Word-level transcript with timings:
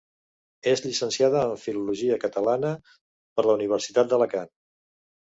És 0.69 0.81
llicenciada 0.85 1.43
en 1.49 1.53
filologia 1.63 2.17
catalana 2.23 2.71
per 2.87 3.45
la 3.49 3.55
Universitat 3.59 4.11
d'Alacant. 4.15 4.51